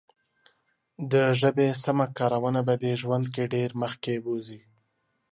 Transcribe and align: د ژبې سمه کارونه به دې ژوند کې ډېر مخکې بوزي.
د 1.11 1.13
ژبې 1.39 1.69
سمه 1.83 2.05
کارونه 2.17 2.61
به 2.67 2.73
دې 2.83 2.93
ژوند 3.01 3.25
کې 3.33 3.51
ډېر 3.53 3.69
مخکې 3.81 4.13
بوزي. 4.25 4.61